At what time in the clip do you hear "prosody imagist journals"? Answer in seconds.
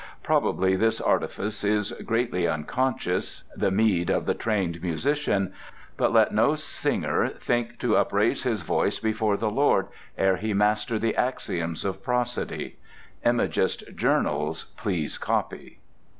12.03-14.63